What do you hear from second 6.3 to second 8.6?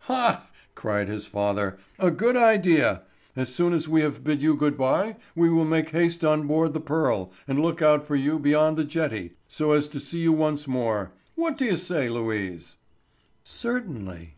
board the Pearl, and look out for you